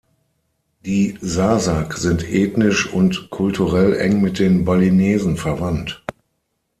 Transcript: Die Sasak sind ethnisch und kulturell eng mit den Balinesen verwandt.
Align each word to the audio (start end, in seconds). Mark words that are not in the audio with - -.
Die 0.83 1.15
Sasak 1.21 1.93
sind 1.95 2.23
ethnisch 2.27 2.91
und 2.91 3.29
kulturell 3.29 3.93
eng 3.95 4.19
mit 4.19 4.39
den 4.39 4.65
Balinesen 4.65 5.37
verwandt. 5.37 6.03